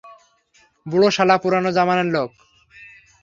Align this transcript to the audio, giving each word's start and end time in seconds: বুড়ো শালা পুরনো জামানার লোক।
বুড়ো 0.85 1.09
শালা 1.15 1.35
পুরনো 1.43 1.69
জামানার 1.77 2.09
লোক। 2.15 2.29